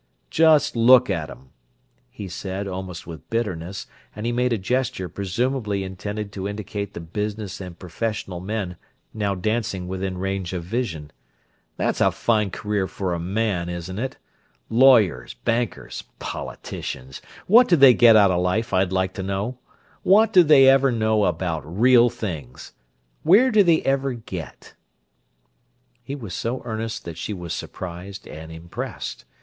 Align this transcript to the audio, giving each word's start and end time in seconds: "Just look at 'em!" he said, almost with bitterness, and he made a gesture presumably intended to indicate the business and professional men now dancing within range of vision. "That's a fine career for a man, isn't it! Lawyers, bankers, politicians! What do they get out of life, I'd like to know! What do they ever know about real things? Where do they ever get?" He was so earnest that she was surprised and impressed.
"Just 0.31 0.75
look 0.75 1.11
at 1.11 1.29
'em!" 1.29 1.49
he 2.09 2.27
said, 2.27 2.67
almost 2.67 3.05
with 3.05 3.29
bitterness, 3.29 3.85
and 4.15 4.25
he 4.25 4.31
made 4.31 4.51
a 4.51 4.57
gesture 4.57 5.07
presumably 5.07 5.83
intended 5.83 6.31
to 6.31 6.47
indicate 6.47 6.95
the 6.95 6.99
business 6.99 7.61
and 7.61 7.77
professional 7.77 8.39
men 8.39 8.77
now 9.13 9.35
dancing 9.35 9.87
within 9.87 10.17
range 10.17 10.53
of 10.53 10.63
vision. 10.63 11.11
"That's 11.77 12.01
a 12.01 12.09
fine 12.09 12.49
career 12.49 12.87
for 12.87 13.13
a 13.13 13.19
man, 13.19 13.69
isn't 13.69 13.99
it! 13.99 14.17
Lawyers, 14.71 15.35
bankers, 15.45 16.03
politicians! 16.17 17.21
What 17.45 17.67
do 17.67 17.75
they 17.75 17.93
get 17.93 18.15
out 18.15 18.31
of 18.31 18.41
life, 18.41 18.73
I'd 18.73 18.91
like 18.91 19.13
to 19.13 19.21
know! 19.21 19.59
What 20.01 20.33
do 20.33 20.41
they 20.41 20.67
ever 20.67 20.91
know 20.91 21.25
about 21.25 21.79
real 21.79 22.09
things? 22.09 22.73
Where 23.21 23.51
do 23.51 23.61
they 23.61 23.83
ever 23.83 24.13
get?" 24.13 24.73
He 26.03 26.15
was 26.15 26.33
so 26.33 26.63
earnest 26.65 27.05
that 27.05 27.19
she 27.19 27.35
was 27.35 27.53
surprised 27.53 28.27
and 28.27 28.51
impressed. 28.51 29.25